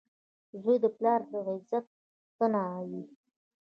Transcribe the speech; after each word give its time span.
•زوی 0.61 0.77
د 0.83 0.85
پلار 0.97 1.21
د 1.31 1.33
عزت 1.47 1.85
ستن 2.31 2.53
وي. 2.89 3.01